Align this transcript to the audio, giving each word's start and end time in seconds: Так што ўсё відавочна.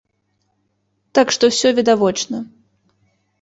Так 1.17 1.27
што 1.35 1.43
ўсё 1.51 1.69
відавочна. 1.81 2.37